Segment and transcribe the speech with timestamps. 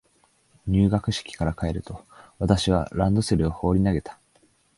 [0.65, 2.07] 入学式から帰ると、
[2.39, 4.19] 私はランドセルを放り投げた。